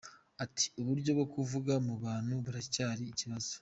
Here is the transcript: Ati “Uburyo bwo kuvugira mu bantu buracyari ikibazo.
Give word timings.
Ati 0.43 0.65
“Uburyo 0.81 1.11
bwo 1.17 1.25
kuvugira 1.33 1.77
mu 1.87 1.93
bantu 2.03 2.31
buracyari 2.43 3.03
ikibazo. 3.07 3.53